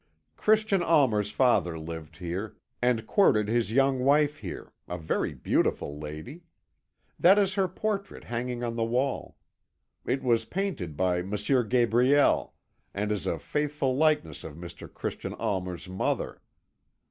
"Christian 0.35 0.81
Almer's 0.81 1.29
father 1.29 1.77
lived 1.77 2.17
here, 2.17 2.55
and 2.81 3.05
courted 3.05 3.47
his 3.47 3.71
young 3.71 3.99
wife 3.99 4.37
here; 4.37 4.73
a 4.87 4.97
very 4.97 5.35
beautiful 5.35 5.99
lady. 5.99 6.41
That 7.19 7.37
is 7.37 7.53
her 7.53 7.67
portrait 7.67 8.23
hanging 8.23 8.63
on 8.63 8.75
the 8.75 8.83
wall. 8.83 9.37
It 10.03 10.23
was 10.23 10.45
painted 10.45 10.97
by 10.97 11.19
M. 11.19 11.35
Gabriel, 11.69 12.55
and 12.95 13.11
is 13.11 13.27
a 13.27 13.37
faithful 13.37 13.95
likeness 13.95 14.43
of 14.43 14.55
Mr. 14.55 14.91
Christian 14.91 15.35
Almer's 15.35 15.87
mother. 15.87 16.41